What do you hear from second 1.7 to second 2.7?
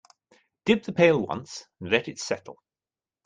and let it settle.